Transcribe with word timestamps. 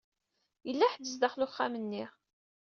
Yella 0.67 0.91
ḥedd 0.93 1.05
sdaxel 1.09 1.45
uxxam-nni. 1.45 2.05